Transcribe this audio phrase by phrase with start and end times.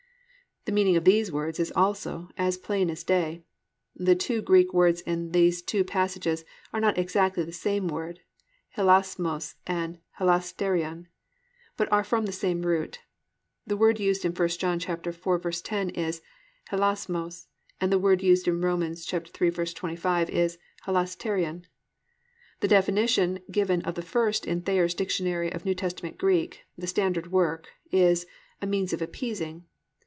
[0.61, 3.41] "+ The meaning of these words also is as plain as day.
[3.95, 8.19] The two Greek words in these two passages are not exactly the same words
[8.77, 11.07] (hilasmos and hilasterion)
[11.77, 12.99] but are from the same root.
[13.65, 16.21] The word used in 1 John 4:10 is
[16.69, 17.47] hilasmos
[17.81, 18.81] and the word used in Rom.
[18.81, 21.63] 3:25 is hilasterion.
[22.59, 27.31] The definition given of the first in Thayer's Dictionary of New Testament Greek, the standard
[27.31, 28.27] work, is
[28.61, 29.65] "a means of appeasing."